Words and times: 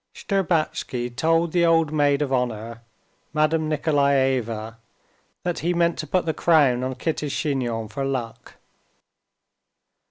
Shtcherbatsky 0.15 1.15
told 1.15 1.51
the 1.51 1.63
old 1.63 1.93
maid 1.93 2.23
of 2.23 2.33
honor, 2.33 2.81
Madame 3.33 3.69
Nikolaeva, 3.69 4.77
that 5.43 5.59
he 5.59 5.75
meant 5.75 5.99
to 5.99 6.07
put 6.07 6.25
the 6.25 6.33
crown 6.33 6.83
on 6.83 6.95
Kitty's 6.95 7.31
chignon 7.33 7.87
for 7.87 8.03
luck. 8.03 8.55